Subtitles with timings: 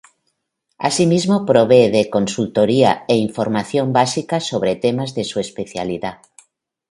[0.89, 6.17] Asimismo provee de consultoría e información básica sobre temas de su especialidad.